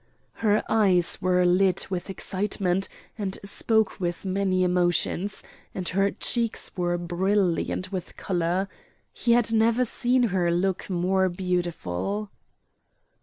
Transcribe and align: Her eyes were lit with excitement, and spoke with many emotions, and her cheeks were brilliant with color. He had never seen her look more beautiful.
Her 0.41 0.63
eyes 0.67 1.19
were 1.21 1.45
lit 1.45 1.91
with 1.91 2.09
excitement, 2.09 2.89
and 3.19 3.37
spoke 3.43 3.99
with 3.99 4.25
many 4.25 4.63
emotions, 4.63 5.43
and 5.75 5.87
her 5.89 6.09
cheeks 6.09 6.75
were 6.75 6.97
brilliant 6.97 7.91
with 7.91 8.17
color. 8.17 8.67
He 9.13 9.33
had 9.33 9.53
never 9.53 9.85
seen 9.85 10.23
her 10.33 10.49
look 10.49 10.89
more 10.89 11.29
beautiful. 11.29 12.31